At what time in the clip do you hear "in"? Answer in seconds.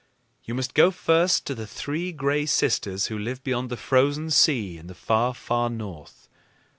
4.79-4.87